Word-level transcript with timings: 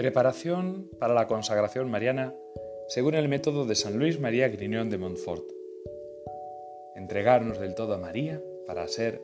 Preparación 0.00 0.88
para 0.98 1.12
la 1.12 1.26
consagración 1.26 1.90
mariana 1.90 2.34
según 2.88 3.16
el 3.16 3.28
método 3.28 3.66
de 3.66 3.74
San 3.74 3.98
Luis 3.98 4.18
María 4.18 4.48
Grignon 4.48 4.88
de 4.88 4.96
Montfort. 4.96 5.44
Entregarnos 6.96 7.60
del 7.60 7.74
todo 7.74 7.92
a 7.92 7.98
María 7.98 8.42
para 8.66 8.88
ser 8.88 9.20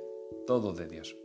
todo 0.47 0.75
de 0.75 0.87
Dios. 0.87 1.17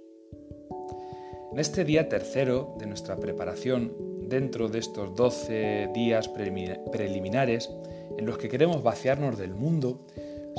En 1.51 1.59
este 1.59 1.83
día 1.83 2.07
tercero 2.07 2.77
de 2.79 2.85
nuestra 2.85 3.17
preparación, 3.17 3.93
dentro 4.29 4.69
de 4.69 4.79
estos 4.79 5.17
doce 5.17 5.89
días 5.93 6.29
preliminares 6.29 7.69
en 8.17 8.25
los 8.25 8.37
que 8.37 8.47
queremos 8.47 8.81
vaciarnos 8.83 9.37
del 9.37 9.53
mundo, 9.53 10.07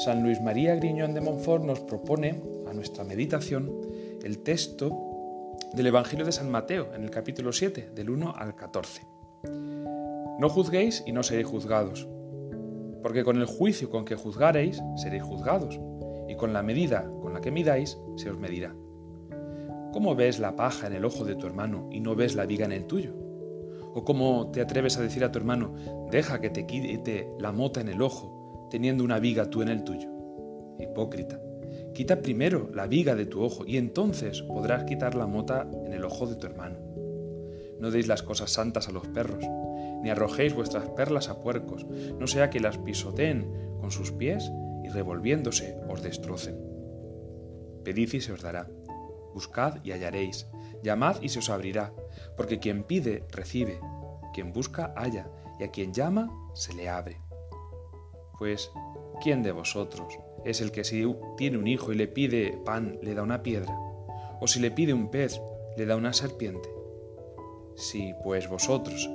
San 0.05 0.23
Luis 0.23 0.43
María 0.43 0.75
Grignon 0.75 1.15
de 1.15 1.23
Montfort 1.23 1.65
nos 1.65 1.81
propone 1.81 2.43
a 2.69 2.75
nuestra 2.75 3.05
meditación 3.05 3.73
el 4.23 4.41
texto 4.41 5.12
del 5.75 5.87
Evangelio 5.87 6.27
de 6.27 6.33
San 6.33 6.51
Mateo, 6.51 6.93
en 6.95 7.03
el 7.03 7.11
capítulo 7.11 7.53
7, 7.53 7.93
del 7.95 8.11
1 8.11 8.35
al 8.37 8.55
14. 8.55 9.07
No 10.39 10.49
juzguéis 10.51 11.03
y 11.07 11.13
no 11.13 11.23
seréis 11.23 11.47
juzgados, 11.47 12.07
porque 13.03 13.25
con 13.25 13.39
el 13.39 13.47
juicio 13.47 13.89
con 13.89 14.05
que 14.05 14.15
juzgaréis 14.15 14.83
seréis 14.97 15.23
juzgados, 15.23 15.81
y 16.29 16.37
con 16.37 16.53
la 16.53 16.63
medida 16.63 17.11
con 17.23 17.33
la 17.33 17.41
que 17.41 17.51
midáis 17.51 17.99
se 18.17 18.31
os 18.31 18.39
medirá. 18.39 18.75
¿Cómo 19.93 20.15
ves 20.15 20.39
la 20.39 20.57
paja 20.57 20.87
en 20.87 20.93
el 20.93 21.05
ojo 21.05 21.25
de 21.25 21.37
tu 21.37 21.47
hermano 21.47 21.89
y 21.91 22.01
no 22.01 22.15
ves 22.15 22.35
la 22.35 22.45
viga 22.45 22.67
en 22.67 22.73
el 22.73 22.87
tuyo? 22.87 23.15
¿O 23.95 24.05
cómo 24.05 24.51
te 24.51 24.61
atreves 24.61 24.99
a 24.99 25.03
decir 25.03 25.25
a 25.25 25.33
tu 25.33 25.39
hermano, 25.39 25.75
deja 26.11 26.41
que 26.41 26.51
te 26.51 26.67
quite 26.67 27.29
la 27.39 27.53
mota 27.53 27.81
en 27.81 27.89
el 27.89 28.03
ojo, 28.03 28.69
teniendo 28.71 29.05
una 29.05 29.19
viga 29.19 29.49
tú 29.49 29.63
en 29.63 29.69
el 29.69 29.85
tuyo? 29.85 30.09
Hipócrita. 30.79 31.39
Quita 31.95 32.23
primero 32.23 32.71
la 32.73 32.87
viga 32.87 33.15
de 33.15 33.27
tu 33.27 33.43
ojo 33.43 33.65
y 33.67 33.77
entonces 33.77 34.43
podrás 34.43 34.85
quitar 34.85 35.15
la 35.15 35.27
mota 35.27 35.69
en 35.85 35.93
el 35.93 36.05
ojo 36.05 36.27
de 36.27 36.37
tu 36.37 36.47
hermano. 36.47 36.79
No 37.81 37.91
deis 37.91 38.09
las 38.09 38.23
cosas 38.23 38.51
santas 38.51 38.89
a 38.89 38.93
los 38.93 39.07
perros, 39.09 39.45
ni 40.03 40.09
arrojéis 40.09 40.55
vuestras 40.55 40.89
perlas 40.91 41.29
a 41.29 41.41
puercos, 41.41 41.85
no 42.19 42.27
sea 42.27 42.49
que 42.49 42.61
las 42.61 42.79
pisoteen 42.79 43.77
con 43.81 43.91
sus 43.91 44.11
pies 44.11 44.51
y 44.83 44.89
revolviéndose 44.89 45.77
os 45.89 46.03
destrocen. 46.03 46.59
Pedid 47.85 48.15
y 48.15 48.21
se 48.21 48.33
os 48.33 48.41
dará, 48.41 48.71
buscad 49.35 49.85
y 49.85 49.93
hallaréis, 49.93 50.47
llamad 50.83 51.21
y 51.21 51.29
se 51.29 51.41
os 51.41 51.51
abrirá, 51.51 51.93
porque 52.37 52.59
quien 52.59 52.85
pide, 52.85 53.27
recibe, 53.31 53.79
quien 54.33 54.53
busca, 54.53 54.95
halla, 54.97 55.31
y 55.61 55.65
a 55.65 55.71
quien 55.71 55.93
llama, 55.93 56.31
se 56.55 56.75
le 56.75 56.89
abre. 56.89 57.21
Pues, 58.39 58.71
¿quién 59.23 59.43
de 59.43 59.53
vosotros, 59.53 60.19
es 60.45 60.61
el 60.61 60.73
que 60.73 60.85
si 60.85 61.05
tiene 61.37 61.59
un 61.59 61.67
hijo 61.67 61.93
y 61.93 61.97
le 61.97 62.09
pide 62.09 62.59
pan, 62.65 62.99
le 63.03 63.15
da 63.15 63.23
una 63.23 63.43
piedra, 63.43 63.77
o 64.41 64.47
si 64.47 64.61
le 64.61 64.71
pide 64.71 64.93
un 64.93 65.11
pez, 65.11 65.41
le 65.77 65.87
da 65.87 65.97
una 65.97 66.13
serpiente. 66.13 66.69
Si, 67.77 68.13
pues 68.23 68.49
vosotros, 68.49 69.09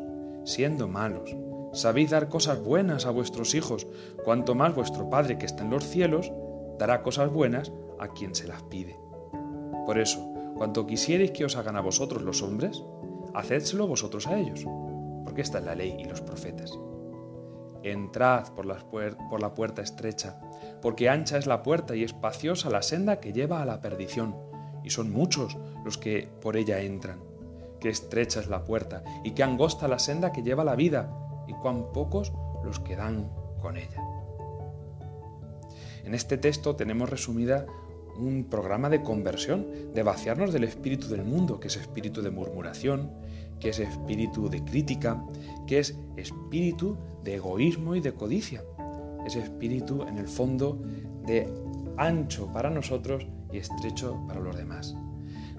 siendo 0.46 0.88
malos, 0.88 1.36
sabéis 1.74 2.12
dar 2.12 2.30
cosas 2.30 2.64
buenas 2.64 3.06
a 3.06 3.12
vuestros 3.12 3.54
hijos, 3.56 3.88
cuanto 4.24 4.56
más 4.56 4.74
vuestro 4.74 5.10
Padre 5.10 5.38
que 5.38 5.46
está 5.46 5.64
en 5.64 5.70
los 5.70 5.86
cielos 5.86 6.32
dará 6.80 7.02
cosas 7.04 7.32
buenas 7.32 7.72
a 8.00 8.10
quien 8.10 8.36
se 8.36 8.48
las 8.48 8.64
pide. 8.64 8.98
Por 9.86 10.00
eso, 10.00 10.34
cuanto 10.56 10.88
quisierais 10.88 11.32
que 11.32 11.46
os 11.46 11.56
hagan 11.56 11.76
a 11.76 11.82
vosotros 11.82 12.22
los 12.22 12.42
hombres, 12.42 12.84
hacédselo 13.34 13.88
vosotros 13.88 14.28
a 14.28 14.38
ellos, 14.38 14.66
porque 15.24 15.42
esta 15.42 15.60
es 15.60 15.66
la 15.66 15.76
ley 15.76 15.96
y 16.00 16.06
los 16.06 16.22
profetas. 16.22 16.78
Entrad 17.92 18.50
por, 18.54 18.66
la 18.66 19.54
puerta 19.54 19.82
estrecha, 19.82 20.40
porque 20.82 21.10
ancha 21.10 21.38
es 21.38 21.48
la 21.48 21.64
puerta 21.64 21.96
y 21.96 22.04
espaciosa 22.04 22.70
la 22.70 22.82
senda 22.82 23.20
que 23.20 23.34
lleva 23.34 23.62
a 23.62 23.66
la 23.66 23.82
perdición, 23.82 24.36
y 24.84 24.90
son 24.90 25.12
muchos 25.12 25.58
los 25.84 25.98
que 25.98 26.30
por 26.42 26.58
ella 26.58 26.82
entran. 26.82 27.20
Qué 27.80 27.90
estrecha 27.90 28.40
es 28.40 28.48
la 28.48 28.64
puerta, 28.64 29.04
y 29.24 29.32
qué 29.32 29.44
angosta 29.44 29.88
la 29.88 30.00
senda 30.00 30.32
que 30.32 30.44
lleva 30.44 30.64
la 30.64 30.76
vida, 30.76 31.10
y 31.48 31.54
cuán 31.54 31.92
pocos 31.94 32.34
los 32.64 32.80
que 32.80 32.96
dan 32.96 33.30
con 33.62 33.78
ella. 33.78 34.04
En 36.04 36.14
este 36.14 36.38
texto 36.38 36.76
tenemos 36.76 37.10
resumida 37.10 37.66
un 38.18 38.46
programa 38.50 38.90
de 38.90 39.04
conversión, 39.04 39.94
de 39.94 40.04
vaciarnos 40.04 40.54
del 40.54 40.64
espíritu 40.64 41.08
del 41.08 41.24
mundo, 41.24 41.60
que 41.60 41.68
es 41.68 41.76
espíritu 41.76 42.22
de 42.22 42.32
murmuración, 42.32 43.12
que 43.60 43.70
es 43.70 43.80
espíritu 43.80 44.50
de 44.50 44.64
crítica, 44.64 45.24
que 45.66 45.80
es 45.80 45.98
espíritu 46.16 46.98
de 47.24 47.36
egoísmo 47.36 47.96
y 47.96 48.02
de 48.02 48.14
codicia. 48.14 48.64
Ese 49.26 49.40
espíritu, 49.40 50.04
en 50.04 50.18
el 50.18 50.28
fondo, 50.28 50.82
de 51.26 51.52
ancho 51.98 52.52
para 52.54 52.70
nosotros 52.70 53.28
y 53.52 53.58
estrecho 53.58 54.24
para 54.28 54.40
los 54.40 54.56
demás. 54.56 54.96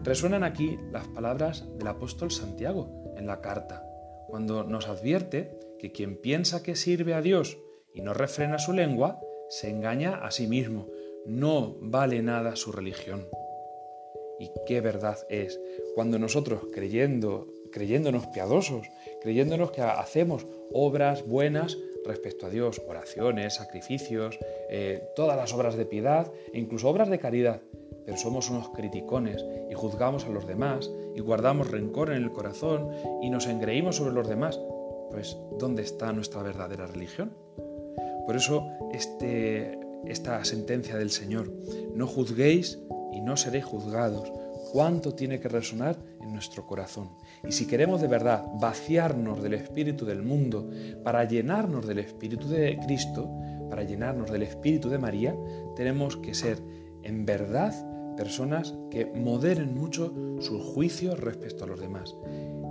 Resuenan 0.02 0.44
aquí 0.44 0.78
las 0.92 1.06
palabras 1.08 1.66
del 1.76 1.88
apóstol 1.88 2.30
Santiago 2.30 2.88
en 3.16 3.26
la 3.26 3.40
carta, 3.40 3.84
cuando 4.28 4.64
nos 4.64 4.88
advierte 4.88 5.58
que 5.78 5.92
quien 5.92 6.16
piensa 6.16 6.62
que 6.62 6.76
sirve 6.76 7.14
a 7.14 7.22
Dios 7.22 7.58
y 7.92 8.00
no 8.00 8.14
refrena 8.14 8.58
su 8.58 8.72
lengua, 8.72 9.20
se 9.48 9.70
engaña 9.70 10.16
a 10.16 10.30
sí 10.30 10.46
mismo, 10.46 10.86
no 11.26 11.76
vale 11.80 12.22
nada 12.22 12.56
su 12.56 12.72
religión. 12.72 13.26
Y 14.38 14.50
qué 14.66 14.80
verdad 14.80 15.18
es 15.28 15.60
cuando 15.94 16.18
nosotros 16.18 16.62
creyendo, 16.72 17.48
creyéndonos 17.70 18.26
piadosos, 18.28 18.88
creyéndonos 19.20 19.70
que 19.70 19.82
hacemos 19.82 20.46
obras 20.72 21.26
buenas 21.26 21.76
respecto 22.04 22.46
a 22.46 22.50
Dios, 22.50 22.80
oraciones, 22.88 23.54
sacrificios, 23.56 24.38
eh, 24.70 25.02
todas 25.14 25.36
las 25.36 25.52
obras 25.52 25.76
de 25.76 25.84
piedad 25.84 26.32
e 26.52 26.58
incluso 26.58 26.88
obras 26.88 27.08
de 27.08 27.18
caridad, 27.18 27.60
pero 28.04 28.16
somos 28.16 28.48
unos 28.50 28.70
criticones 28.70 29.44
y 29.70 29.74
juzgamos 29.74 30.24
a 30.24 30.30
los 30.30 30.46
demás 30.46 30.90
y 31.14 31.20
guardamos 31.20 31.70
rencor 31.70 32.10
en 32.10 32.22
el 32.22 32.32
corazón 32.32 32.90
y 33.22 33.30
nos 33.30 33.46
engreímos 33.46 33.96
sobre 33.96 34.14
los 34.14 34.28
demás, 34.28 34.58
pues 35.10 35.36
¿dónde 35.58 35.82
está 35.82 36.12
nuestra 36.12 36.42
verdadera 36.42 36.86
religión? 36.86 37.32
Por 38.26 38.36
eso 38.36 38.66
este, 38.92 39.78
esta 40.06 40.44
sentencia 40.44 40.96
del 40.96 41.10
Señor, 41.10 41.52
no 41.94 42.06
juzguéis 42.06 42.78
y 43.12 43.20
no 43.20 43.36
seréis 43.36 43.64
juzgados, 43.64 44.32
cuánto 44.72 45.14
tiene 45.14 45.40
que 45.40 45.48
resonar 45.48 45.98
en 46.20 46.32
nuestro 46.32 46.66
corazón. 46.66 47.10
Y 47.46 47.52
si 47.52 47.66
queremos 47.66 48.00
de 48.00 48.08
verdad 48.08 48.44
vaciarnos 48.60 49.42
del 49.42 49.54
espíritu 49.54 50.04
del 50.04 50.22
mundo 50.22 50.70
para 51.02 51.24
llenarnos 51.24 51.86
del 51.86 51.98
espíritu 51.98 52.48
de 52.48 52.78
Cristo, 52.84 53.30
para 53.68 53.82
llenarnos 53.82 54.30
del 54.30 54.42
espíritu 54.42 54.88
de 54.88 54.98
María, 54.98 55.36
tenemos 55.76 56.16
que 56.16 56.34
ser 56.34 56.58
en 57.02 57.24
verdad 57.24 57.74
personas 58.16 58.74
que 58.90 59.06
moderen 59.06 59.74
mucho 59.74 60.12
sus 60.40 60.62
juicios 60.62 61.20
respecto 61.20 61.64
a 61.64 61.66
los 61.68 61.80
demás, 61.80 62.16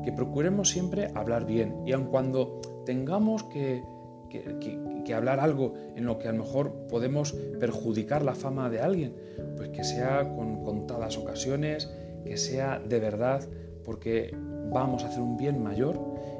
que 0.03 0.11
procuremos 0.11 0.69
siempre 0.69 1.09
hablar 1.15 1.45
bien 1.45 1.75
y 1.85 1.93
aun 1.93 2.07
cuando 2.07 2.59
tengamos 2.85 3.43
que, 3.43 3.83
que, 4.29 5.13
hablar 5.13 5.39
algo 5.39 5.73
en 5.95 6.05
lo 6.05 6.19
que 6.19 6.27
a 6.27 6.31
lo 6.31 6.43
mejor 6.43 6.87
podemos 6.89 7.33
perjudicar 7.59 8.23
la 8.23 8.35
fama 8.35 8.69
de 8.69 8.81
alguien, 8.81 9.15
pues 9.55 9.69
que 9.69 9.83
sea 9.83 10.33
con 10.35 10.63
contadas 10.63 11.17
ocasiones, 11.17 11.89
que 12.25 12.37
sea 12.37 12.79
de 12.79 12.99
verdad 12.99 13.47
porque 13.85 14.35
vamos 14.71 15.03
a 15.03 15.07
hacer 15.07 15.21
un 15.21 15.37
bien 15.37 15.63
mayor 15.63 15.97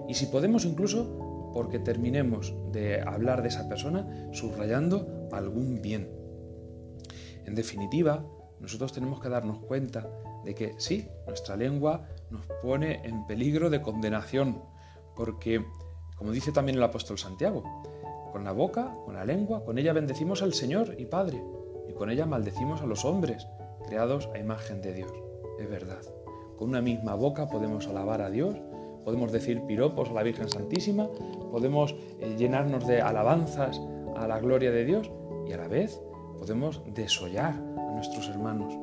y 0.07 0.15
si 0.15 0.25
podemos 0.25 0.65
incluso 0.65 1.51
porque 1.53 1.79
terminemos 1.79 2.53
de 2.71 3.01
hablar 3.01 3.41
de 3.41 3.47
esa 3.47 3.67
persona 3.69 4.29
subrayando 4.31 5.29
algún 5.31 5.81
bien. 5.81 6.09
En 7.45 7.55
definitiva, 7.55 8.25
nosotros 8.59 8.91
tenemos 8.91 9.21
que 9.21 9.29
darnos 9.29 9.59
cuenta 9.59 10.09
de 10.43 10.53
que 10.53 10.73
sí, 10.77 11.07
nuestra 11.25 11.55
lengua 11.55 12.07
nos 12.29 12.45
pone 12.61 13.01
en 13.05 13.25
peligro 13.25 13.69
de 13.69 13.81
condenación, 13.81 14.61
porque, 15.15 15.65
como 16.17 16.31
dice 16.31 16.51
también 16.51 16.77
el 16.77 16.83
apóstol 16.83 17.17
Santiago, 17.17 17.63
con 18.31 18.43
la 18.43 18.51
boca, 18.51 18.95
con 19.05 19.15
la 19.15 19.25
lengua, 19.25 19.63
con 19.63 19.77
ella 19.77 19.93
bendecimos 19.93 20.41
al 20.41 20.53
Señor 20.53 20.95
y 20.97 21.05
Padre, 21.05 21.43
y 21.87 21.93
con 21.93 22.09
ella 22.09 22.25
maldecimos 22.25 22.81
a 22.81 22.85
los 22.85 23.05
hombres, 23.05 23.47
creados 23.85 24.27
a 24.33 24.39
imagen 24.39 24.81
de 24.81 24.93
Dios. 24.93 25.13
Es 25.59 25.69
verdad. 25.69 26.01
Con 26.57 26.69
una 26.69 26.81
misma 26.81 27.13
boca 27.13 27.47
podemos 27.47 27.87
alabar 27.87 28.21
a 28.21 28.29
Dios, 28.29 28.55
podemos 29.05 29.31
decir 29.31 29.61
piropos 29.65 30.09
a 30.09 30.13
la 30.13 30.23
Virgen 30.23 30.49
Santísima, 30.49 31.07
podemos 31.51 31.95
eh, 32.19 32.35
llenarnos 32.37 32.85
de 32.87 33.01
alabanzas 33.01 33.79
a 34.15 34.27
la 34.27 34.39
gloria 34.39 34.71
de 34.71 34.85
Dios 34.85 35.11
y 35.47 35.53
a 35.53 35.57
la 35.57 35.67
vez 35.67 36.01
podemos 36.37 36.81
desollar 36.93 37.53
a 37.53 37.91
nuestros 37.93 38.27
hermanos. 38.27 38.73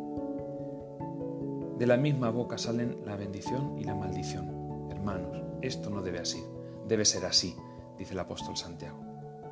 De 1.78 1.87
la 1.87 1.96
misma 1.96 2.30
boca 2.30 2.56
salen 2.56 2.98
la 3.04 3.16
bendición 3.16 3.76
y 3.78 3.84
la 3.84 3.94
maldición. 3.94 4.88
Hermanos, 4.90 5.42
esto 5.60 5.90
no 5.90 6.00
debe 6.00 6.20
así, 6.20 6.42
debe 6.88 7.04
ser 7.04 7.25
así, 7.25 7.56
dice 7.98 8.12
el 8.12 8.19
apóstol 8.20 8.56
Santiago. 8.56 9.04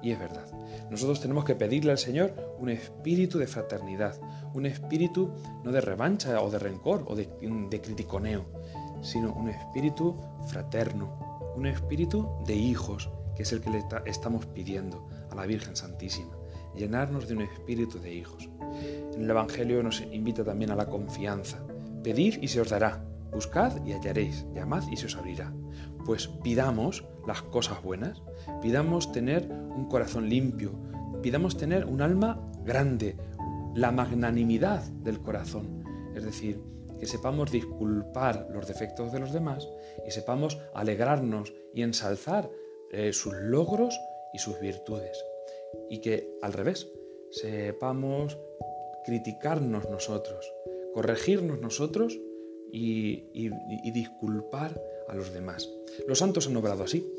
Y 0.02 0.10
es 0.10 0.18
verdad. 0.18 0.46
Nosotros 0.90 1.20
tenemos 1.20 1.44
que 1.44 1.54
pedirle 1.54 1.92
al 1.92 1.98
Señor 1.98 2.34
un 2.58 2.68
espíritu 2.68 3.38
de 3.38 3.46
fraternidad, 3.46 4.20
un 4.52 4.66
espíritu 4.66 5.32
no 5.62 5.70
de 5.70 5.80
revancha 5.80 6.42
o 6.42 6.50
de 6.50 6.58
rencor 6.58 7.04
o 7.06 7.14
de, 7.14 7.28
criticoneo, 7.80 8.44
sino 9.00 9.32
un 9.32 9.48
espíritu 9.48 10.16
fraterno, 10.48 11.52
un 11.56 11.66
espíritu 11.66 12.28
de 12.46 12.54
hijos, 12.54 13.10
que 13.36 13.44
es 13.44 13.52
el 13.52 13.60
que 13.60 13.70
le 13.70 13.84
estamos 14.06 14.46
pidiendo 14.46 15.06
a 15.30 15.36
la 15.36 15.46
Virgen 15.46 15.76
Santísima, 15.76 16.36
llenarnos 16.74 17.28
de 17.28 17.34
un 17.34 17.42
espíritu 17.42 18.00
de 18.00 18.12
hijos. 18.12 18.50
En 19.14 19.22
el 19.22 19.30
Evangelio 19.30 19.82
nos 19.84 20.00
invita 20.00 20.42
también 20.42 20.72
a 20.72 20.76
la 20.76 20.86
confianza. 20.86 21.64
Pedid 22.02 22.42
y 22.42 22.48
se 22.48 22.60
os 22.60 22.70
dará, 22.70 23.04
buscad 23.30 23.84
y 23.86 23.92
hallaréis, 23.92 24.44
llamad 24.52 24.82
y 24.90 24.96
se 24.96 25.06
os 25.06 25.16
abrirá. 25.16 25.52
Pues 26.04 26.28
pidamos 26.28 27.04
las 27.26 27.42
cosas 27.42 27.82
buenas, 27.82 28.22
pidamos 28.60 29.12
tener 29.12 29.48
un 29.50 29.88
corazón 29.88 30.28
limpio, 30.28 30.72
pidamos 31.22 31.56
tener 31.56 31.86
un 31.86 32.02
alma 32.02 32.50
grande, 32.64 33.16
la 33.74 33.90
magnanimidad 33.90 34.82
del 34.82 35.20
corazón, 35.20 35.84
es 36.14 36.24
decir, 36.24 36.60
que 36.98 37.06
sepamos 37.06 37.50
disculpar 37.50 38.48
los 38.52 38.68
defectos 38.68 39.12
de 39.12 39.18
los 39.18 39.32
demás 39.32 39.68
y 40.06 40.12
sepamos 40.12 40.58
alegrarnos 40.72 41.52
y 41.74 41.82
ensalzar 41.82 42.48
eh, 42.92 43.12
sus 43.12 43.34
logros 43.34 43.98
y 44.32 44.38
sus 44.38 44.60
virtudes. 44.60 45.24
Y 45.90 46.00
que 46.00 46.38
al 46.42 46.52
revés, 46.52 46.92
sepamos 47.30 48.38
criticarnos 49.04 49.88
nosotros, 49.90 50.54
corregirnos 50.94 51.60
nosotros 51.60 52.20
y, 52.70 53.26
y, 53.32 53.90
disculpar 53.90 54.80
a 55.08 55.14
los 55.14 55.32
demás. 55.32 55.68
Los 56.06 56.18
santos 56.18 56.46
han 56.46 56.56
obrado 56.56 56.84
así. 56.84 57.12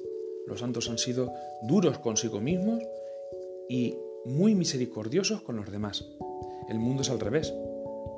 Los 0.48 0.60
santos 0.60 0.90
han 0.90 0.98
sido 0.98 1.34
duros 1.64 2.00
consigo 2.00 2.42
mismos 2.42 2.84
y 3.70 3.98
muy 4.26 4.56
misericordiosos 4.56 5.42
con 5.42 5.56
los 5.56 5.72
demás. 5.72 6.06
El 6.70 6.80
mundo 6.80 7.02
es 7.02 7.10
al 7.10 7.20
revés. 7.20 7.54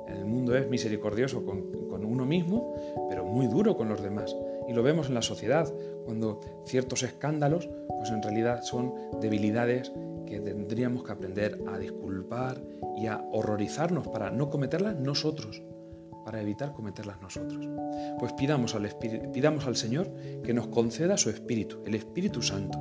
El 0.08 0.24
mundo 0.24 0.56
es 0.56 0.68
misericordioso 0.68 1.44
con, 1.44 1.88
con, 1.88 2.04
uno 2.04 2.24
mismo, 2.24 2.74
pero 3.08 3.24
muy 3.24 3.46
duro 3.46 3.76
con 3.76 3.88
los 3.88 4.02
demás. 4.02 4.34
Y 4.68 4.72
lo 4.72 4.82
vemos 4.82 5.08
en 5.08 5.14
la 5.14 5.22
sociedad, 5.22 5.72
cuando 6.04 6.40
ciertos 6.64 7.02
escándalos, 7.02 7.68
pues 7.88 8.10
en 8.10 8.22
realidad 8.22 8.62
son 8.62 8.94
debilidades 9.20 9.92
que 10.26 10.40
tendríamos 10.40 11.04
que 11.04 11.12
aprender 11.12 11.60
a 11.66 11.78
disculpar 11.78 12.60
y 12.96 13.06
a 13.06 13.24
horrorizarnos 13.32 14.08
para 14.08 14.30
no 14.30 14.50
cometerlas 14.50 14.96
nosotros, 14.96 15.62
para 16.26 16.42
evitar 16.42 16.72
cometerlas 16.72 17.22
nosotros. 17.22 17.68
Pues 18.18 18.32
pidamos 18.32 18.74
al, 18.74 18.92
pidamos 19.32 19.64
al 19.68 19.76
Señor 19.76 20.12
que 20.42 20.52
nos 20.52 20.66
conceda 20.66 21.16
su 21.16 21.30
Espíritu, 21.30 21.84
el 21.86 21.94
Espíritu 21.94 22.42
Santo. 22.42 22.80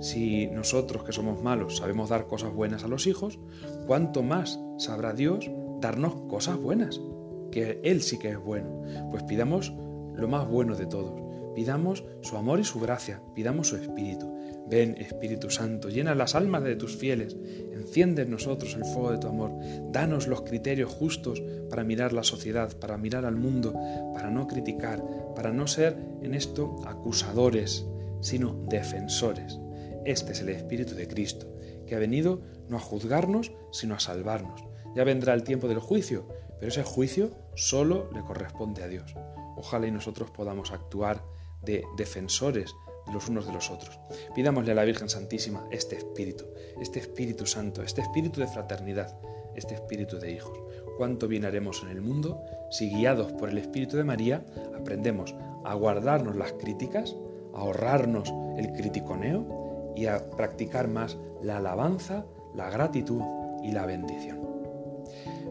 Si 0.00 0.48
nosotros 0.48 1.04
que 1.04 1.12
somos 1.12 1.40
malos 1.40 1.76
sabemos 1.76 2.08
dar 2.08 2.26
cosas 2.26 2.52
buenas 2.52 2.82
a 2.82 2.88
los 2.88 3.06
hijos, 3.06 3.38
¿cuánto 3.86 4.24
más 4.24 4.58
sabrá 4.78 5.12
Dios 5.12 5.48
darnos 5.80 6.16
cosas 6.28 6.56
buenas? 6.58 7.00
Que 7.52 7.80
Él 7.84 8.02
sí 8.02 8.18
que 8.18 8.30
es 8.30 8.38
bueno. 8.38 8.82
Pues 9.12 9.22
pidamos 9.22 9.72
lo 10.16 10.26
más 10.26 10.48
bueno 10.48 10.74
de 10.74 10.86
todos. 10.86 11.25
Pidamos 11.56 12.04
su 12.20 12.36
amor 12.36 12.60
y 12.60 12.64
su 12.64 12.78
gracia, 12.80 13.22
pidamos 13.34 13.68
su 13.68 13.76
Espíritu. 13.76 14.30
Ven, 14.68 14.94
Espíritu 14.98 15.48
Santo, 15.48 15.88
llena 15.88 16.14
las 16.14 16.34
almas 16.34 16.62
de 16.62 16.76
tus 16.76 16.94
fieles, 16.98 17.34
enciende 17.72 18.22
en 18.22 18.30
nosotros 18.30 18.74
el 18.74 18.84
fuego 18.84 19.12
de 19.12 19.16
tu 19.16 19.28
amor, 19.28 19.52
danos 19.90 20.26
los 20.26 20.42
criterios 20.42 20.92
justos 20.92 21.42
para 21.70 21.82
mirar 21.82 22.12
la 22.12 22.24
sociedad, 22.24 22.78
para 22.78 22.98
mirar 22.98 23.24
al 23.24 23.36
mundo, 23.36 23.72
para 24.12 24.30
no 24.30 24.46
criticar, 24.46 25.02
para 25.34 25.50
no 25.50 25.66
ser 25.66 25.96
en 26.20 26.34
esto 26.34 26.76
acusadores, 26.84 27.86
sino 28.20 28.62
defensores. 28.68 29.58
Este 30.04 30.32
es 30.32 30.42
el 30.42 30.50
Espíritu 30.50 30.94
de 30.94 31.08
Cristo, 31.08 31.46
que 31.86 31.94
ha 31.94 31.98
venido 31.98 32.42
no 32.68 32.76
a 32.76 32.80
juzgarnos, 32.80 33.50
sino 33.72 33.94
a 33.94 34.00
salvarnos. 34.00 34.62
Ya 34.94 35.04
vendrá 35.04 35.32
el 35.32 35.42
tiempo 35.42 35.68
del 35.68 35.78
juicio, 35.78 36.28
pero 36.60 36.68
ese 36.68 36.82
juicio 36.82 37.30
solo 37.54 38.10
le 38.12 38.20
corresponde 38.20 38.82
a 38.82 38.88
Dios. 38.88 39.14
Ojalá 39.56 39.86
y 39.86 39.90
nosotros 39.90 40.30
podamos 40.30 40.70
actuar 40.70 41.22
de 41.66 41.84
defensores 41.96 42.74
los 43.12 43.28
unos 43.28 43.46
de 43.46 43.52
los 43.52 43.70
otros. 43.70 43.98
Pidámosle 44.34 44.72
a 44.72 44.74
la 44.74 44.84
Virgen 44.84 45.08
Santísima 45.08 45.66
este 45.70 45.96
Espíritu, 45.96 46.44
este 46.80 46.98
Espíritu 46.98 47.46
Santo, 47.46 47.82
este 47.82 48.00
Espíritu 48.00 48.40
de 48.40 48.46
fraternidad, 48.46 49.18
este 49.54 49.74
Espíritu 49.74 50.18
de 50.18 50.32
hijos. 50.32 50.58
Cuánto 50.96 51.28
bien 51.28 51.44
haremos 51.44 51.82
en 51.82 51.90
el 51.90 52.00
mundo 52.00 52.42
si 52.70 52.90
guiados 52.90 53.32
por 53.32 53.50
el 53.50 53.58
Espíritu 53.58 53.96
de 53.96 54.04
María 54.04 54.44
aprendemos 54.78 55.34
a 55.64 55.74
guardarnos 55.74 56.36
las 56.36 56.52
críticas, 56.52 57.14
a 57.54 57.58
ahorrarnos 57.58 58.32
el 58.56 58.72
criticoneo 58.72 59.92
y 59.94 60.06
a 60.06 60.30
practicar 60.30 60.88
más 60.88 61.18
la 61.42 61.58
alabanza, 61.58 62.26
la 62.54 62.70
gratitud 62.70 63.22
y 63.62 63.72
la 63.72 63.86
bendición. 63.86 64.45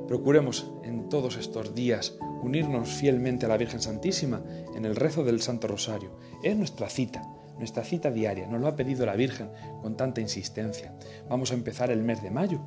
Procuremos 0.07 0.71
en 0.83 1.09
todos 1.09 1.37
estos 1.37 1.73
días 1.73 2.17
unirnos 2.43 2.89
fielmente 2.89 3.45
a 3.45 3.49
la 3.49 3.57
Virgen 3.57 3.81
Santísima 3.81 4.43
en 4.75 4.85
el 4.85 4.95
rezo 4.95 5.23
del 5.23 5.41
Santo 5.41 5.67
Rosario. 5.67 6.11
Es 6.43 6.55
nuestra 6.55 6.89
cita, 6.89 7.23
nuestra 7.57 7.83
cita 7.83 8.11
diaria, 8.11 8.47
nos 8.47 8.61
lo 8.61 8.67
ha 8.67 8.75
pedido 8.75 9.05
la 9.05 9.15
Virgen 9.15 9.49
con 9.81 9.97
tanta 9.97 10.21
insistencia. 10.21 10.95
Vamos 11.27 11.51
a 11.51 11.55
empezar 11.55 11.89
el 11.89 12.03
mes 12.03 12.21
de 12.21 12.29
mayo, 12.29 12.61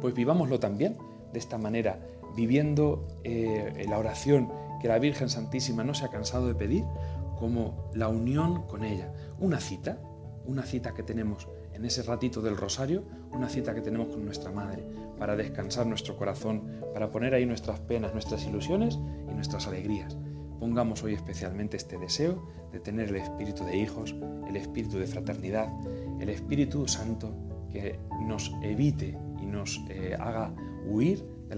pues 0.00 0.14
vivámoslo 0.14 0.58
también 0.58 0.96
de 1.32 1.38
esta 1.38 1.56
manera, 1.56 2.00
viviendo 2.34 3.06
eh, 3.22 3.86
la 3.88 3.98
oración 3.98 4.50
que 4.80 4.88
la 4.88 4.98
Virgen 4.98 5.28
Santísima 5.28 5.84
no 5.84 5.94
se 5.94 6.04
ha 6.04 6.08
cansado 6.08 6.48
de 6.48 6.54
pedir, 6.54 6.84
como 7.38 7.90
la 7.94 8.08
unión 8.08 8.66
con 8.66 8.84
ella. 8.84 9.12
Una 9.38 9.60
cita, 9.60 9.98
una 10.46 10.62
cita 10.62 10.94
que 10.94 11.02
tenemos 11.02 11.48
en 11.72 11.84
ese 11.84 12.02
ratito 12.02 12.40
del 12.40 12.56
rosario, 12.56 13.04
una 13.32 13.48
cita 13.48 13.74
que 13.74 13.80
tenemos 13.80 14.08
con 14.08 14.24
nuestra 14.24 14.50
Madre, 14.50 14.84
para 15.18 15.36
descansar 15.36 15.86
nuestro 15.86 16.16
corazón, 16.16 16.82
para 16.92 17.10
poner 17.10 17.34
ahí 17.34 17.46
nuestras 17.46 17.80
penas, 17.80 18.12
nuestras 18.12 18.44
ilusiones 18.44 18.98
y 19.28 19.34
nuestras 19.34 19.66
alegrías. 19.66 20.16
Pongamos 20.58 21.02
hoy 21.02 21.14
especialmente 21.14 21.76
este 21.76 21.98
deseo 21.98 22.46
de 22.72 22.80
tener 22.80 23.08
el 23.08 23.16
espíritu 23.16 23.64
de 23.64 23.76
hijos, 23.76 24.14
el 24.48 24.56
espíritu 24.56 24.98
de 24.98 25.06
fraternidad, 25.06 25.68
el 26.20 26.28
Espíritu 26.28 26.86
Santo 26.86 27.32
que 27.72 27.98
nos 28.26 28.52
evite 28.62 29.16
y 29.40 29.46
nos 29.46 29.80
eh, 29.88 30.14
haga 30.18 30.54
huir 30.86 31.24
de, 31.48 31.56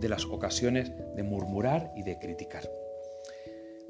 de 0.00 0.08
las 0.08 0.24
ocasiones 0.24 0.92
de 1.16 1.22
murmurar 1.22 1.92
y 1.96 2.02
de 2.02 2.18
criticar. 2.18 2.70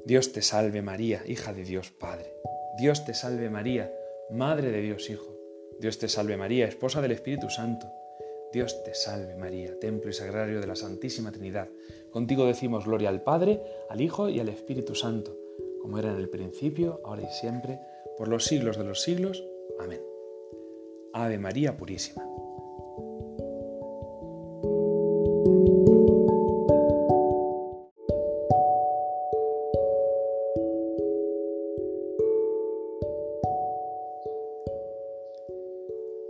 Dios 0.05 0.33
te 0.33 0.41
salve 0.41 0.81
María, 0.81 1.21
hija 1.27 1.53
de 1.53 1.63
Dios 1.63 1.91
Padre. 1.91 2.33
Dios 2.77 3.05
te 3.05 3.13
salve 3.13 3.49
María, 3.49 3.91
Madre 4.31 4.71
de 4.71 4.81
Dios 4.81 5.09
Hijo. 5.09 5.35
Dios 5.79 5.99
te 5.99 6.07
salve 6.07 6.35
María, 6.35 6.67
esposa 6.67 7.01
del 7.01 7.11
Espíritu 7.11 7.49
Santo. 7.49 7.87
Dios 8.51 8.83
te 8.83 8.93
salve 8.95 9.35
María, 9.35 9.79
templo 9.79 10.09
y 10.09 10.13
sagrario 10.13 10.59
de 10.59 10.67
la 10.67 10.75
Santísima 10.75 11.31
Trinidad. 11.31 11.69
Contigo 12.09 12.45
decimos 12.45 12.85
gloria 12.85 13.09
al 13.09 13.21
Padre, 13.21 13.61
al 13.89 14.01
Hijo 14.01 14.29
y 14.29 14.39
al 14.39 14.49
Espíritu 14.49 14.95
Santo, 14.95 15.37
como 15.81 15.99
era 15.99 16.11
en 16.11 16.17
el 16.17 16.29
principio, 16.29 17.01
ahora 17.03 17.21
y 17.21 17.33
siempre, 17.33 17.79
por 18.17 18.27
los 18.27 18.45
siglos 18.45 18.77
de 18.77 18.85
los 18.85 19.01
siglos. 19.01 19.43
Amén. 19.79 20.01
Ave 21.13 21.37
María 21.37 21.77
Purísima. 21.77 22.34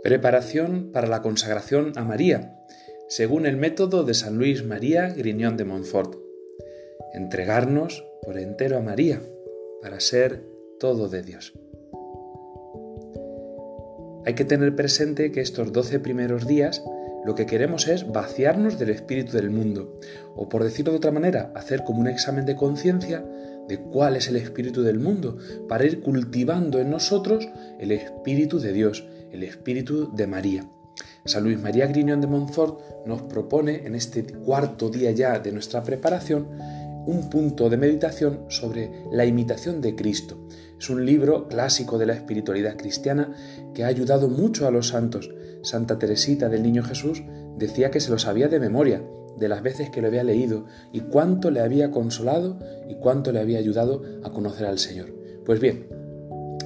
Preparación 0.06 0.92
para 0.92 1.08
la 1.08 1.20
consagración 1.20 1.92
a 1.96 2.04
María, 2.04 2.62
según 3.08 3.44
el 3.44 3.56
método 3.56 4.04
de 4.04 4.14
San 4.14 4.36
Luis 4.36 4.64
María 4.64 5.08
Griñón 5.08 5.56
de 5.56 5.64
Montfort. 5.64 6.14
Entregarnos 7.12 8.06
por 8.22 8.38
entero 8.38 8.78
a 8.78 8.82
María 8.82 9.20
para 9.82 9.98
ser 9.98 10.44
todo 10.78 11.08
de 11.08 11.22
Dios. 11.22 11.54
Hay 14.24 14.34
que 14.34 14.44
tener 14.44 14.76
presente 14.76 15.32
que 15.32 15.40
estos 15.40 15.72
doce 15.72 15.98
primeros 15.98 16.46
días 16.46 16.84
lo 17.24 17.34
que 17.34 17.46
queremos 17.46 17.88
es 17.88 18.06
vaciarnos 18.06 18.78
del 18.78 18.90
espíritu 18.90 19.32
del 19.36 19.50
mundo, 19.50 19.98
o 20.36 20.48
por 20.48 20.62
decirlo 20.62 20.92
de 20.92 20.98
otra 20.98 21.10
manera, 21.10 21.50
hacer 21.56 21.82
como 21.82 21.98
un 21.98 22.06
examen 22.06 22.46
de 22.46 22.54
conciencia 22.54 23.24
de 23.66 23.78
cuál 23.80 24.14
es 24.14 24.28
el 24.28 24.36
espíritu 24.36 24.84
del 24.84 25.00
mundo, 25.00 25.36
para 25.68 25.84
ir 25.84 26.00
cultivando 26.00 26.78
en 26.78 26.90
nosotros 26.90 27.48
el 27.80 27.90
espíritu 27.90 28.60
de 28.60 28.72
Dios, 28.72 29.04
el 29.32 29.42
espíritu 29.42 30.10
de 30.14 30.26
María. 30.26 30.70
San 31.24 31.44
Luis 31.44 31.60
María 31.60 31.86
Griñón 31.86 32.20
de 32.20 32.26
Montfort 32.26 32.80
nos 33.04 33.22
propone 33.22 33.86
en 33.86 33.94
este 33.94 34.24
cuarto 34.24 34.88
día 34.88 35.10
ya 35.10 35.38
de 35.38 35.52
nuestra 35.52 35.82
preparación 35.82 36.48
un 37.06 37.30
punto 37.30 37.70
de 37.70 37.76
meditación 37.76 38.46
sobre 38.48 38.90
la 39.12 39.24
imitación 39.24 39.80
de 39.80 39.94
Cristo. 39.94 40.36
Es 40.78 40.90
un 40.90 41.06
libro 41.06 41.48
clásico 41.48 41.98
de 41.98 42.06
la 42.06 42.14
espiritualidad 42.14 42.76
cristiana 42.76 43.34
que 43.74 43.84
ha 43.84 43.88
ayudado 43.88 44.28
mucho 44.28 44.66
a 44.66 44.70
los 44.70 44.88
santos. 44.88 45.32
Santa 45.62 45.98
Teresita 45.98 46.48
del 46.48 46.62
Niño 46.62 46.82
Jesús 46.82 47.22
decía 47.56 47.90
que 47.90 48.00
se 48.00 48.10
lo 48.10 48.18
sabía 48.18 48.48
de 48.48 48.60
memoria, 48.60 49.02
de 49.38 49.48
las 49.48 49.62
veces 49.62 49.90
que 49.90 50.00
lo 50.00 50.08
había 50.08 50.24
leído 50.24 50.66
y 50.92 51.00
cuánto 51.00 51.50
le 51.50 51.60
había 51.60 51.90
consolado 51.90 52.58
y 52.88 52.96
cuánto 52.96 53.32
le 53.32 53.40
había 53.40 53.58
ayudado 53.58 54.02
a 54.24 54.32
conocer 54.32 54.66
al 54.66 54.78
Señor. 54.78 55.14
Pues 55.44 55.60
bien, 55.60 55.88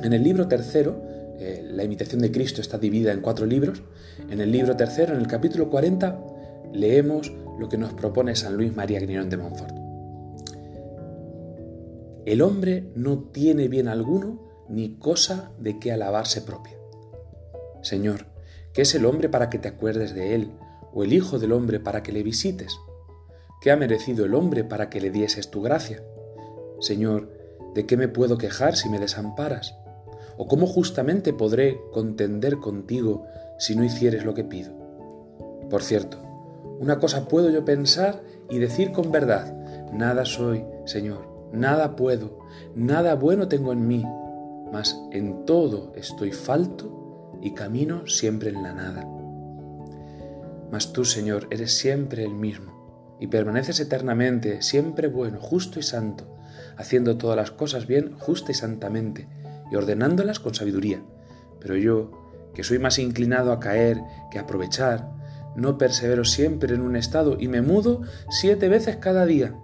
en 0.03 0.13
el 0.13 0.25
libro 0.25 0.49
tercero, 0.49 1.03
eh, 1.41 1.63
la 1.65 1.85
imitación 1.85 2.21
de 2.21 2.31
Cristo 2.31 2.61
está 2.61 2.79
dividida 2.79 3.13
en 3.13 3.21
cuatro 3.21 3.47
libros. 3.47 3.83
En 4.29 4.41
el 4.41 4.53
libro 4.53 4.77
tercero, 4.77 5.15
en 5.15 5.21
el 5.21 5.27
capítulo 5.27 5.71
40, 5.71 6.23
leemos 6.73 7.33
lo 7.59 7.69
que 7.69 7.79
nos 7.79 7.93
propone 7.95 8.37
San 8.37 8.57
Luis 8.57 8.77
María 8.77 9.01
Griñón 9.01 9.31
de 9.31 9.37
Montfort. 9.37 9.75
El 12.27 12.43
hombre 12.43 12.93
no 12.95 13.19
tiene 13.33 13.69
bien 13.69 13.89
alguno 13.89 14.67
ni 14.69 14.99
cosa 14.99 15.51
de 15.59 15.79
qué 15.79 15.91
alabarse 15.91 16.43
propia. 16.43 16.77
Señor, 17.83 18.27
¿qué 18.73 18.83
es 18.83 18.95
el 18.95 19.07
hombre 19.07 19.29
para 19.29 19.51
que 19.51 19.59
te 19.59 19.69
acuerdes 19.69 20.15
de 20.15 20.35
él? 20.35 20.53
¿O 20.93 21.03
el 21.03 21.13
Hijo 21.13 21.39
del 21.39 21.53
hombre 21.53 21.81
para 21.81 22.03
que 22.03 22.13
le 22.13 22.23
visites? 22.23 22.79
¿Qué 23.63 23.71
ha 23.71 23.77
merecido 23.77 24.27
el 24.27 24.35
hombre 24.35 24.63
para 24.63 24.91
que 24.91 25.01
le 25.01 25.11
dieses 25.11 25.51
tu 25.51 25.63
gracia? 25.63 26.03
Señor, 26.81 27.41
¿De 27.75 27.87
qué 27.87 27.97
me 27.97 28.09
puedo 28.09 28.37
quejar 28.37 28.77
si 28.77 28.89
me 28.89 28.99
desamparas? 28.99 29.77
¿O 30.43 30.47
cómo 30.49 30.67
justamente 30.67 31.35
podré 31.35 31.83
contender 31.93 32.61
contigo 32.61 33.27
si 33.59 33.77
no 33.77 33.85
hicieres 33.85 34.25
lo 34.25 34.33
que 34.33 34.43
pido? 34.43 34.73
Por 35.69 35.83
cierto, 35.83 36.17
una 36.79 36.99
cosa 36.99 37.29
puedo 37.29 37.51
yo 37.51 37.67
pensar 37.67 38.23
y 38.49 38.59
decir 38.59 38.91
con 38.91 39.13
verdad, 39.13 39.55
nada 39.93 40.25
soy, 40.25 40.65
Señor, 40.87 41.51
nada 41.53 41.95
puedo, 41.95 42.39
nada 42.75 43.17
bueno 43.17 43.49
tengo 43.49 43.73
en 43.73 43.87
mí, 43.87 44.03
mas 44.73 44.99
en 45.13 45.45
todo 45.45 45.93
estoy 45.95 46.33
falto 46.33 47.37
y 47.43 47.53
camino 47.53 48.07
siempre 48.07 48.49
en 48.49 48.63
la 48.63 48.73
nada. 48.73 49.07
Mas 50.73 50.95
tú, 50.95 51.05
Señor, 51.05 51.49
eres 51.51 51.77
siempre 51.77 52.25
el 52.25 52.33
mismo 52.33 53.19
y 53.21 53.27
permaneces 53.27 53.79
eternamente, 53.79 54.63
siempre 54.63 55.09
bueno, 55.09 55.39
justo 55.39 55.79
y 55.79 55.83
santo, 55.83 56.39
haciendo 56.79 57.19
todas 57.19 57.37
las 57.37 57.51
cosas 57.51 57.87
bien, 57.87 58.17
justa 58.19 58.53
y 58.53 58.55
santamente, 58.55 59.29
y 59.71 59.77
ordenándolas 59.77 60.41
con 60.41 60.55
sabiduría. 60.55 61.03
Pero 61.61 61.77
yo, 61.77 62.11
que 62.55 62.65
soy 62.65 62.79
más 62.79 62.99
inclinado 62.99 63.53
a 63.53 63.61
caer 63.61 64.01
que 64.31 64.39
a 64.39 64.43
aprovechar, 64.43 65.11
no 65.57 65.79
persevero 65.79 66.25
siempre 66.25 66.75
en 66.75 66.81
un 66.81 66.97
estado 66.97 67.37
y 67.39 67.49
me 67.49 67.63
mudo 67.63 68.03
siete 68.31 68.69
veces 68.69 68.97
cada 68.97 69.27
día. 69.27 69.55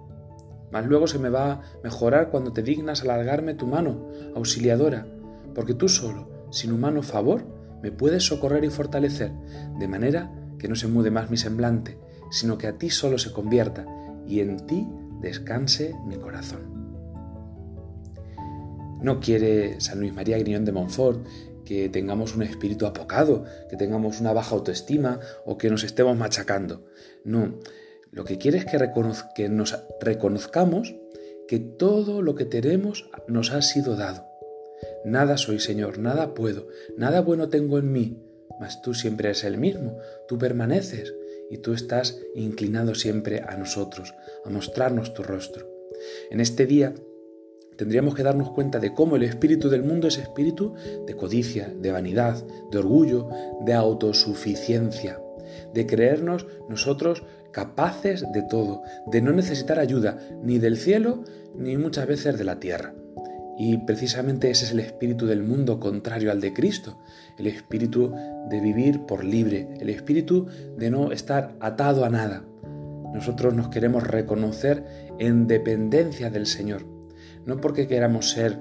Mas 0.71 0.85
luego 0.85 1.07
se 1.07 1.19
me 1.19 1.29
va 1.29 1.51
a 1.51 1.61
mejorar 1.83 2.29
cuando 2.29 2.51
te 2.51 2.61
dignas 2.61 3.01
alargarme 3.01 3.53
tu 3.53 3.67
mano, 3.67 4.09
auxiliadora, 4.35 5.07
porque 5.55 5.73
tú 5.73 5.87
solo, 5.87 6.47
sin 6.51 6.71
humano 6.71 7.01
favor, 7.03 7.45
me 7.81 7.91
puedes 7.91 8.25
socorrer 8.25 8.63
y 8.65 8.69
fortalecer, 8.69 9.31
de 9.79 9.87
manera 9.87 10.31
que 10.59 10.67
no 10.67 10.75
se 10.75 10.87
mude 10.87 11.11
más 11.11 11.29
mi 11.29 11.37
semblante, 11.37 11.97
sino 12.31 12.57
que 12.57 12.67
a 12.67 12.77
ti 12.77 12.89
solo 12.89 13.17
se 13.17 13.31
convierta 13.31 13.85
y 14.27 14.41
en 14.41 14.65
ti 14.65 14.87
descanse 15.21 15.95
mi 16.05 16.17
corazón. 16.17 16.76
No 19.01 19.19
quiere 19.19 19.79
San 19.79 19.99
Luis 19.99 20.13
María 20.13 20.37
Griñón 20.37 20.65
de 20.65 20.71
Montfort 20.71 21.25
que 21.65 21.89
tengamos 21.89 22.33
un 22.33 22.43
espíritu 22.43 22.85
apocado, 22.85 23.43
que 23.69 23.75
tengamos 23.75 24.21
una 24.21 24.31
baja 24.31 24.55
autoestima 24.55 25.19
o 25.45 25.57
que 25.57 25.69
nos 25.69 25.83
estemos 25.83 26.15
machacando. 26.15 26.85
No, 27.25 27.59
lo 28.11 28.23
que 28.23 28.37
quiere 28.37 28.59
es 28.59 28.65
que, 28.65 28.79
que 29.35 29.49
nos 29.49 29.77
reconozcamos 29.99 30.95
que 31.47 31.59
todo 31.59 32.21
lo 32.21 32.35
que 32.35 32.45
tenemos 32.45 33.09
nos 33.27 33.51
ha 33.51 33.61
sido 33.61 33.97
dado. 33.97 34.25
Nada 35.03 35.37
soy, 35.37 35.59
Señor, 35.59 35.99
nada 35.99 36.33
puedo, 36.33 36.67
nada 36.97 37.21
bueno 37.21 37.49
tengo 37.49 37.79
en 37.79 37.91
mí, 37.91 38.17
mas 38.59 38.81
tú 38.81 38.93
siempre 38.93 39.29
eres 39.29 39.43
el 39.43 39.57
mismo, 39.57 39.97
tú 40.27 40.37
permaneces 40.37 41.13
y 41.49 41.57
tú 41.57 41.73
estás 41.73 42.19
inclinado 42.35 42.95
siempre 42.95 43.41
a 43.45 43.57
nosotros, 43.57 44.13
a 44.45 44.49
mostrarnos 44.49 45.13
tu 45.13 45.23
rostro. 45.23 45.69
En 46.29 46.39
este 46.39 46.65
día 46.65 46.93
tendríamos 47.77 48.15
que 48.15 48.23
darnos 48.23 48.51
cuenta 48.51 48.79
de 48.79 48.93
cómo 48.93 49.15
el 49.15 49.23
espíritu 49.23 49.69
del 49.69 49.83
mundo 49.83 50.07
es 50.07 50.17
espíritu 50.17 50.73
de 51.05 51.15
codicia, 51.15 51.69
de 51.69 51.91
vanidad, 51.91 52.43
de 52.71 52.77
orgullo, 52.79 53.29
de 53.61 53.73
autosuficiencia, 53.73 55.21
de 55.73 55.85
creernos 55.85 56.47
nosotros 56.67 57.23
capaces 57.51 58.25
de 58.33 58.41
todo, 58.43 58.81
de 59.05 59.21
no 59.21 59.31
necesitar 59.31 59.79
ayuda 59.79 60.17
ni 60.43 60.59
del 60.59 60.77
cielo 60.77 61.23
ni 61.55 61.77
muchas 61.77 62.07
veces 62.07 62.37
de 62.37 62.43
la 62.43 62.59
tierra. 62.59 62.93
Y 63.59 63.77
precisamente 63.77 64.51
ese 64.51 64.65
es 64.65 64.71
el 64.71 64.79
espíritu 64.79 65.25
del 65.25 65.41
mundo 65.41 65.79
contrario 65.79 66.31
al 66.31 66.41
de 66.41 66.53
Cristo, 66.53 66.99
el 67.39 67.47
espíritu 67.47 68.13
de 68.49 68.59
vivir 68.59 69.01
por 69.07 69.23
libre, 69.23 69.67
el 69.79 69.89
espíritu 69.89 70.47
de 70.77 70.91
no 70.91 71.11
estar 71.11 71.55
atado 71.59 72.05
a 72.05 72.09
nada. 72.09 72.43
Nosotros 73.13 73.55
nos 73.55 73.69
queremos 73.69 74.03
reconocer 74.03 74.83
en 75.17 75.47
dependencia 75.47 76.29
del 76.29 76.45
Señor 76.45 76.96
no 77.47 77.59
porque 77.59 77.87
queramos 77.87 78.29
ser 78.29 78.59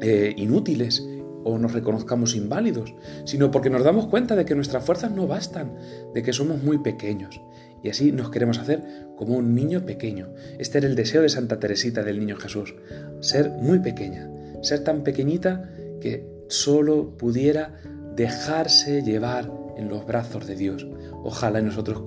eh, 0.00 0.34
inútiles 0.36 1.02
o 1.44 1.58
nos 1.58 1.72
reconozcamos 1.72 2.34
inválidos, 2.36 2.94
sino 3.24 3.50
porque 3.50 3.70
nos 3.70 3.84
damos 3.84 4.06
cuenta 4.08 4.36
de 4.36 4.44
que 4.44 4.54
nuestras 4.54 4.84
fuerzas 4.84 5.10
no 5.12 5.26
bastan, 5.26 5.76
de 6.14 6.22
que 6.22 6.32
somos 6.32 6.62
muy 6.62 6.78
pequeños. 6.78 7.40
Y 7.82 7.88
así 7.88 8.12
nos 8.12 8.30
queremos 8.30 8.58
hacer 8.58 8.82
como 9.16 9.36
un 9.36 9.54
niño 9.54 9.84
pequeño. 9.84 10.32
Este 10.58 10.78
era 10.78 10.86
el 10.86 10.94
deseo 10.94 11.22
de 11.22 11.28
Santa 11.28 11.58
Teresita 11.58 12.02
del 12.02 12.20
Niño 12.20 12.36
Jesús, 12.36 12.74
ser 13.20 13.50
muy 13.50 13.80
pequeña, 13.80 14.30
ser 14.62 14.84
tan 14.84 15.02
pequeñita 15.02 15.70
que 16.00 16.26
solo 16.48 17.16
pudiera 17.16 17.74
dejarse 18.14 19.02
llevar 19.02 19.50
en 19.76 19.88
los 19.88 20.06
brazos 20.06 20.46
de 20.46 20.54
Dios. 20.54 20.86
Ojalá 21.24 21.60
nosotros 21.60 22.02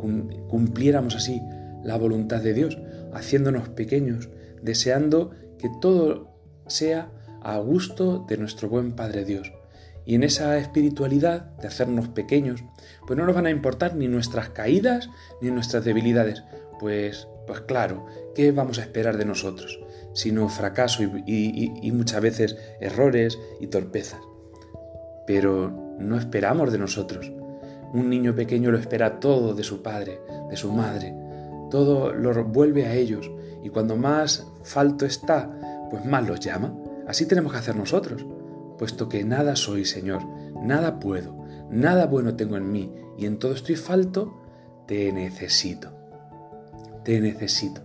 cumpliéramos 0.48 1.16
así 1.16 1.42
la 1.84 1.98
voluntad 1.98 2.42
de 2.42 2.54
Dios, 2.54 2.78
haciéndonos 3.14 3.70
pequeños, 3.70 4.30
deseando 4.62 5.32
que 5.58 5.70
todo 5.82 6.30
sea 6.68 7.12
a 7.42 7.58
gusto 7.58 8.26
de 8.28 8.38
nuestro 8.38 8.70
buen 8.70 8.94
Padre 8.94 9.26
Dios. 9.26 9.52
Y 10.06 10.16
en 10.16 10.24
esa 10.24 10.58
espiritualidad 10.58 11.46
de 11.58 11.68
hacernos 11.68 12.10
pequeños, 12.10 12.64
pues 13.08 13.18
no 13.18 13.26
nos 13.26 13.36
van 13.36 13.48
a 13.48 13.52
importar 13.52 13.96
ni 13.96 14.08
nuestras 14.08 14.50
caídas 14.50 15.10
ni 15.42 15.50
nuestras 15.50 15.84
debilidades. 15.84 16.44
Pues, 16.80 17.28
pues 17.48 17.62
claro, 17.62 18.06
¿qué 18.36 18.52
vamos 18.52 18.78
a 18.78 18.82
esperar 18.82 19.18
de 19.18 19.26
nosotros? 19.26 19.80
Sino 20.14 20.48
fracaso 20.50 21.04
y, 21.04 21.72
y 21.82 21.92
muchas 21.92 22.22
veces 22.22 22.58
errores 22.80 23.40
y 23.60 23.68
torpezas. 23.68 24.22
Pero 25.26 25.98
no 26.00 26.18
esperamos 26.18 26.72
de 26.72 26.78
nosotros. 26.78 27.32
Un 27.94 28.10
niño 28.10 28.36
pequeño 28.36 28.72
lo 28.72 28.78
espera 28.78 29.20
todo 29.20 29.54
de 29.54 29.64
su 29.64 29.82
padre, 29.82 30.20
de 30.50 30.58
su 30.58 30.72
madre. 30.72 31.14
Todo 31.70 32.14
lo 32.14 32.44
vuelve 32.46 32.86
a 32.86 32.94
ellos 32.94 33.32
y 33.64 33.70
cuando 33.70 33.96
más 33.96 34.46
falto 34.64 35.06
está, 35.06 35.88
pues 35.90 36.06
más 36.06 36.28
los 36.28 36.40
llama. 36.40 36.76
Así 37.08 37.26
tenemos 37.26 37.52
que 37.52 37.60
hacer 37.60 37.76
nosotros, 37.76 38.26
puesto 38.78 39.10
que 39.10 39.24
nada 39.24 39.56
soy, 39.56 39.86
Señor, 39.86 40.24
nada 40.62 41.00
puedo, 41.00 41.46
nada 41.70 42.06
bueno 42.08 42.36
tengo 42.36 42.58
en 42.58 42.72
mí, 42.72 42.92
y 43.18 43.26
en 43.26 43.40
todo 43.40 43.54
estoy 43.54 43.76
falto, 43.76 44.42
te 44.88 45.12
necesito. 45.12 45.92
Te 47.04 47.20
necesito. 47.20 47.82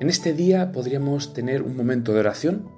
En 0.00 0.08
este 0.08 0.32
día 0.32 0.72
podríamos 0.72 1.32
tener 1.32 1.62
un 1.62 1.76
momento 1.76 2.12
de 2.12 2.20
oración, 2.20 2.68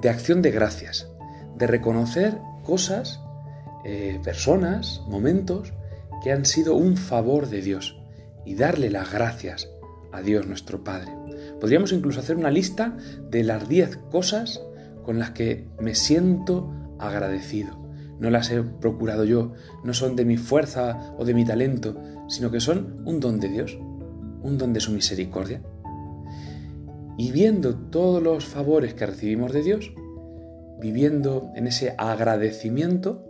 de 0.00 0.08
acción 0.08 0.42
de 0.42 0.50
gracias, 0.50 1.08
de 1.56 1.66
reconocer 1.66 2.38
cosas, 2.64 3.20
eh, 3.84 4.20
personas, 4.22 5.02
momentos 5.08 5.72
que 6.22 6.32
han 6.32 6.44
sido 6.44 6.76
un 6.76 6.96
favor 6.96 7.48
de 7.48 7.62
Dios 7.62 8.00
y 8.44 8.54
darle 8.54 8.90
las 8.90 9.12
gracias 9.12 9.68
a 10.12 10.22
Dios 10.22 10.46
nuestro 10.46 10.82
Padre. 10.82 11.12
Podríamos 11.60 11.92
incluso 11.92 12.20
hacer 12.20 12.36
una 12.36 12.50
lista 12.50 12.96
de 13.30 13.44
las 13.44 13.68
10 13.68 13.96
cosas 14.10 14.62
con 15.04 15.18
las 15.18 15.30
que 15.30 15.68
me 15.78 15.94
siento 15.94 16.72
agradecido. 16.98 17.78
No 18.18 18.30
las 18.30 18.50
he 18.50 18.62
procurado 18.62 19.24
yo, 19.24 19.52
no 19.82 19.94
son 19.94 20.14
de 20.14 20.24
mi 20.24 20.36
fuerza 20.36 21.14
o 21.18 21.24
de 21.24 21.34
mi 21.34 21.44
talento, 21.44 21.96
sino 22.28 22.50
que 22.50 22.60
son 22.60 23.02
un 23.06 23.18
don 23.18 23.40
de 23.40 23.48
Dios, 23.48 23.78
un 24.42 24.58
don 24.58 24.72
de 24.72 24.80
su 24.80 24.92
misericordia. 24.92 25.62
Y 27.16 27.32
viendo 27.32 27.76
todos 27.76 28.22
los 28.22 28.44
favores 28.44 28.94
que 28.94 29.06
recibimos 29.06 29.52
de 29.52 29.62
Dios, 29.62 29.92
viviendo 30.80 31.50
en 31.54 31.66
ese 31.66 31.94
agradecimiento, 31.98 33.26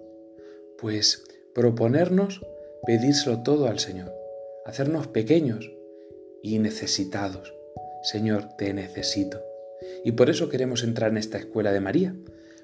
pues 0.79 1.25
proponernos 1.55 2.41
pedírselo 2.87 3.43
todo 3.43 3.67
al 3.67 3.79
Señor, 3.79 4.13
hacernos 4.65 5.09
pequeños, 5.09 5.71
y 6.43 6.59
necesitados. 6.59 7.55
Señor, 8.03 8.57
te 8.57 8.73
necesito. 8.73 9.43
Y 10.05 10.13
por 10.13 10.31
eso 10.31 10.49
queremos 10.49 10.83
entrar 10.83 11.11
en 11.11 11.19
esta 11.19 11.39
escuela 11.39 11.73
de 11.73 11.81
María, 11.81 12.17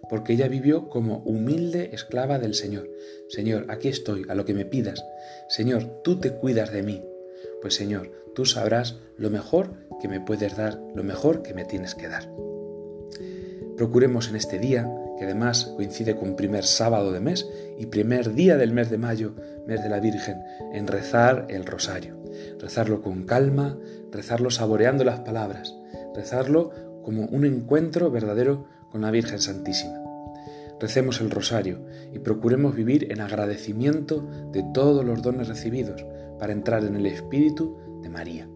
porque 0.09 0.35
ella 0.35 0.49
vivió 0.49 0.89
como 0.89 1.19
humilde 1.19 1.91
esclava 1.93 2.39
del 2.39 2.55
Señor. 2.55 2.89
Señor, 3.29 3.67
aquí 3.69 3.89
estoy, 3.89 4.25
a 4.29 4.35
lo 4.35 4.45
que 4.45 4.55
me 4.55 4.65
pidas. 4.65 5.05
Señor, 5.49 6.03
tú 6.03 6.21
te 6.21 6.33
cuidas 6.33 6.73
de 6.73 6.83
mí. 6.83 7.05
Pues 7.61 7.75
Señor, 7.75 8.13
tú 8.35 8.45
sabrás 8.45 8.97
lo 9.17 9.31
mejor 9.31 9.75
que 10.01 10.09
me 10.09 10.21
puedes 10.21 10.57
dar, 10.57 10.81
lo 10.95 11.03
mejor 11.03 11.43
que 11.43 11.55
me 11.55 11.65
tienes 11.65 11.95
que 11.95 12.09
dar. 12.09 12.31
Procuremos 13.77 14.29
en 14.29 14.37
este 14.37 14.59
día, 14.59 14.89
que 15.19 15.25
además 15.25 15.73
coincide 15.77 16.17
con 16.17 16.37
primer 16.37 16.65
sábado 16.65 17.13
de 17.13 17.21
mes 17.21 17.49
y 17.79 17.87
primer 17.87 18.35
día 18.35 18.57
del 18.57 18.73
mes 18.73 18.91
de 18.91 18.99
mayo, 18.99 19.35
mes 19.67 19.83
de 19.83 19.89
la 19.89 20.01
Virgen, 20.01 20.43
en 20.73 20.87
rezar 20.87 21.47
el 21.49 21.65
rosario 21.65 22.17
rezarlo 22.59 23.03
con 23.03 23.25
calma, 23.25 23.79
rezarlo 24.13 24.51
saboreando 24.51 25.05
las 25.05 25.21
palabras, 25.21 25.77
rezarlo 26.15 26.71
como 27.03 27.27
un 27.27 27.45
encuentro 27.45 28.11
verdadero 28.11 28.67
con 28.91 29.03
la 29.03 29.11
Virgen 29.11 29.41
Santísima. 29.41 30.03
Recemos 30.81 31.21
el 31.21 31.31
rosario 31.31 31.81
y 32.13 32.19
procuremos 32.19 32.75
vivir 32.75 33.11
en 33.11 33.21
agradecimiento 33.21 34.29
de 34.53 34.63
todos 34.75 35.05
los 35.05 35.23
dones 35.23 35.49
recibidos 35.49 36.05
para 36.39 36.53
entrar 36.53 36.85
en 36.85 36.97
el 36.97 37.07
Espíritu 37.07 37.79
de 38.03 38.11
María. 38.11 38.49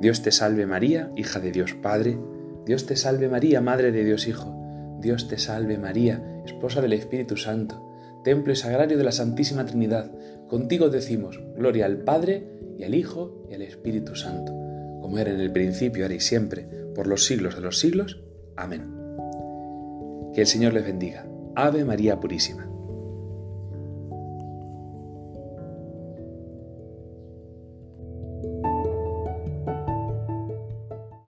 Dios 0.00 0.22
te 0.22 0.32
salve 0.32 0.66
María, 0.66 1.10
hija 1.16 1.40
de 1.40 1.52
Dios 1.52 1.74
Padre, 1.74 2.18
Dios 2.64 2.86
te 2.86 2.96
salve 2.96 3.28
María, 3.28 3.60
Madre 3.60 3.92
de 3.92 4.04
Dios 4.04 4.26
Hijo, 4.26 4.61
Dios 5.02 5.28
te 5.28 5.36
salve 5.36 5.76
María, 5.78 6.22
esposa 6.46 6.80
del 6.80 6.92
Espíritu 6.92 7.36
Santo, 7.36 8.20
templo 8.24 8.52
y 8.52 8.56
sagrario 8.56 8.96
de 8.96 9.04
la 9.04 9.12
Santísima 9.12 9.66
Trinidad, 9.66 10.10
contigo 10.48 10.88
decimos, 10.88 11.40
gloria 11.56 11.86
al 11.86 11.98
Padre, 11.98 12.48
y 12.78 12.84
al 12.84 12.94
Hijo, 12.94 13.44
y 13.50 13.54
al 13.54 13.62
Espíritu 13.62 14.14
Santo, 14.14 14.52
como 15.02 15.18
era 15.18 15.32
en 15.32 15.40
el 15.40 15.52
principio, 15.52 16.04
ahora 16.04 16.14
y 16.14 16.20
siempre, 16.20 16.66
por 16.94 17.06
los 17.06 17.26
siglos 17.26 17.56
de 17.56 17.60
los 17.60 17.78
siglos. 17.78 18.22
Amén. 18.56 18.86
Que 20.34 20.42
el 20.42 20.46
Señor 20.46 20.72
les 20.72 20.84
bendiga. 20.84 21.26
Ave 21.54 21.84
María 21.84 22.18
Purísima. 22.20 22.71